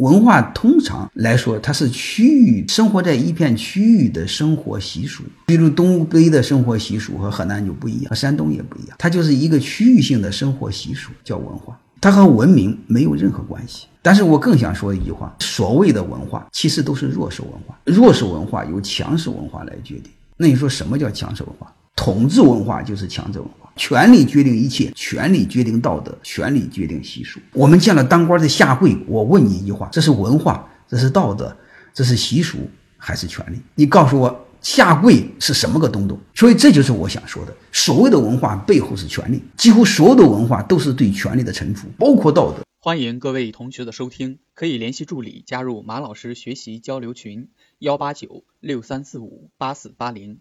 [0.00, 5.22] 文化通常来说，它是区域生活在一片区域的生活习俗。
[5.44, 11.78] 比如东北的生活习俗和河南就不一样，和山东也不一样，它就是一个区域性的生活习俗，叫文化。
[12.00, 13.88] 它和文明没有任何关系。
[14.00, 17.78] 但是我更想说一句话：所谓的文化，其实都是弱势文化。
[17.84, 20.10] 弱势文化由强势文化来决定。
[20.38, 21.70] 那你说什么叫强势文化？
[22.00, 27.38] 统治文化就是强者文化，权力决定一切，权力决定道德，权力决定习俗。
[27.52, 31.54] 我们见了当官的下跪，我问你一句话：这是文化，这是道德，
[31.92, 32.56] 这是习俗，
[32.96, 33.60] 还是权力？
[33.74, 36.18] 你告诉我，下跪是什么个东东？
[36.34, 42.62] 所以这就是我想说的，所谓的文化背后是权力，几乎所有的文化都是对权力的臣服，包括道德。
[42.78, 50.38] 欢迎各位同学的收听，可以联系助理加入马老师学习交流群：幺八九六三四五八四八零。